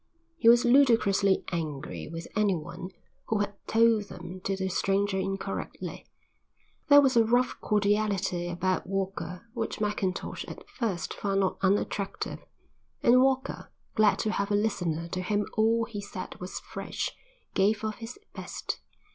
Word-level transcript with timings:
He 0.35 0.49
was 0.49 0.65
ludicrously 0.65 1.43
angry 1.51 2.07
with 2.07 2.27
anyone 2.35 2.89
who 3.27 3.37
had 3.37 3.53
told 3.67 4.05
them 4.05 4.41
to 4.45 4.55
the 4.57 4.67
stranger 4.67 5.19
incorrectly. 5.19 6.07
There 6.87 7.01
was 7.01 7.15
a 7.15 7.23
rough 7.23 7.59
cordiality 7.61 8.47
about 8.49 8.87
Walker 8.87 9.45
which 9.53 9.79
Mackintosh 9.79 10.43
at 10.47 10.67
first 10.67 11.13
found 11.13 11.41
not 11.41 11.59
unattractive, 11.61 12.43
and 13.03 13.21
Walker, 13.21 13.71
glad 13.93 14.17
to 14.25 14.31
have 14.31 14.49
a 14.49 14.55
listener 14.55 15.07
to 15.09 15.21
whom 15.21 15.45
all 15.55 15.85
he 15.85 16.01
said 16.01 16.39
was 16.41 16.59
fresh, 16.59 17.11
gave 17.53 17.83
of 17.83 17.97
his 17.97 18.17
best. 18.33 18.79